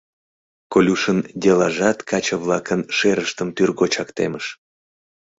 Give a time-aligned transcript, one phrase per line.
[0.71, 4.45] Колюшын делажат каче-влакын шерыштым тӱргочак темыш.